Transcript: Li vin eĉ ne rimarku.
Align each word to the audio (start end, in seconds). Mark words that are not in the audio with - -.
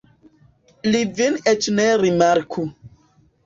Li 0.95 1.03
vin 1.21 1.39
eĉ 1.53 1.69
ne 1.77 1.87
rimarku. 2.05 2.69